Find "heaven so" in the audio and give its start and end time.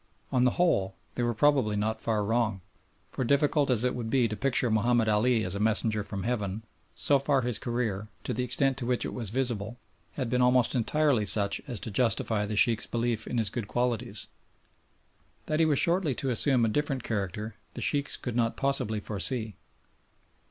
6.23-7.19